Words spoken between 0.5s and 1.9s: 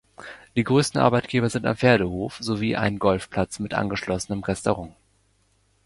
Die größten Arbeitgeber sind ein